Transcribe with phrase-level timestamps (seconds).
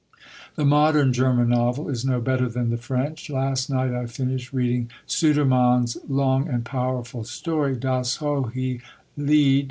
[0.55, 3.29] The modern German novel is no better than the French.
[3.29, 8.81] Last night I finished reading Sudermann's long and powerful story, Das hohe
[9.15, 9.59] Lied.